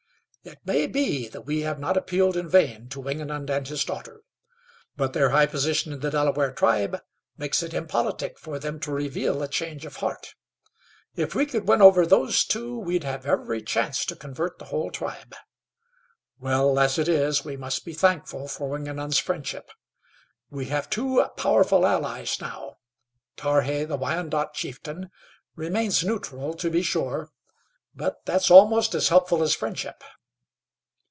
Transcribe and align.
It 0.43 0.57
may 0.65 0.87
be 0.87 1.27
that 1.27 1.43
we 1.43 1.61
have 1.61 1.77
not 1.77 1.95
appealed 1.97 2.35
in 2.35 2.49
vain 2.49 2.89
to 2.89 2.99
Wingenund 2.99 3.47
and 3.51 3.67
his 3.67 3.85
daughter; 3.85 4.23
but 4.97 5.13
their 5.13 5.29
high 5.29 5.45
position 5.45 5.93
in 5.93 5.99
the 5.99 6.09
Delaware 6.09 6.51
tribe 6.51 6.99
makes 7.37 7.61
it 7.61 7.75
impolitic 7.75 8.39
for 8.39 8.57
them 8.57 8.79
to 8.79 8.91
reveal 8.91 9.43
a 9.43 9.47
change 9.47 9.85
of 9.85 9.97
heart. 9.97 10.33
If 11.15 11.35
we 11.35 11.45
could 11.45 11.67
win 11.67 11.79
over 11.83 12.07
those 12.07 12.43
two 12.43 12.75
we'd 12.75 13.03
have 13.03 13.27
every 13.27 13.61
chance 13.61 14.03
to 14.05 14.15
convert 14.15 14.57
the 14.57 14.65
whole 14.65 14.89
tribe. 14.89 15.35
Well, 16.39 16.79
as 16.79 16.97
it 16.97 17.07
is 17.07 17.45
we 17.45 17.55
must 17.55 17.85
be 17.85 17.93
thankful 17.93 18.47
for 18.47 18.67
Wingenund's 18.67 19.19
friendship. 19.19 19.69
We 20.49 20.65
have 20.65 20.89
two 20.89 21.23
powerful 21.37 21.85
allies 21.85 22.41
now. 22.41 22.77
Tarhe, 23.37 23.85
the 23.87 23.95
Wyandot 23.95 24.55
chieftain, 24.55 25.11
remains 25.55 26.03
neutral, 26.03 26.55
to 26.55 26.71
be 26.71 26.81
sure, 26.81 27.29
but 27.93 28.25
that's 28.25 28.49
almost 28.49 28.95
as 28.95 29.09
helpful 29.09 29.43
as 29.43 29.51
his 29.51 29.55
friendship." 29.55 30.03